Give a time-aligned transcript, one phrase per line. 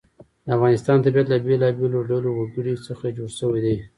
[0.45, 3.75] د افغانستان طبیعت له بېلابېلو ډولو وګړي څخه جوړ شوی دی.